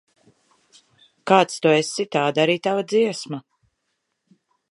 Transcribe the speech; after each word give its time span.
Kāds 1.31 1.59
tu 1.65 1.73
esi, 1.81 2.07
tāda 2.17 2.43
arī 2.45 2.57
tava 2.69 2.87
dziesma. 2.95 3.43